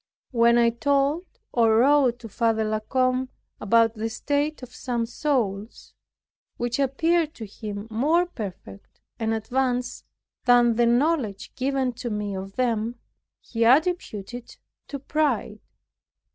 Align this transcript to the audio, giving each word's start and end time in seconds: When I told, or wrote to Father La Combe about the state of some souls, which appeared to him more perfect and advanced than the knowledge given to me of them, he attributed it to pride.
When 0.31 0.57
I 0.57 0.71
told, 0.71 1.25
or 1.53 1.77
wrote 1.77 2.17
to 2.21 2.27
Father 2.27 2.63
La 2.63 2.79
Combe 2.79 3.29
about 3.59 3.93
the 3.93 4.09
state 4.09 4.63
of 4.63 4.73
some 4.73 5.05
souls, 5.05 5.93
which 6.57 6.79
appeared 6.79 7.35
to 7.35 7.45
him 7.45 7.87
more 7.91 8.25
perfect 8.25 8.99
and 9.19 9.31
advanced 9.31 10.03
than 10.45 10.75
the 10.75 10.87
knowledge 10.87 11.53
given 11.55 11.93
to 11.93 12.09
me 12.09 12.33
of 12.35 12.55
them, 12.55 12.95
he 13.41 13.63
attributed 13.63 14.33
it 14.33 14.57
to 14.87 14.97
pride. 14.97 15.59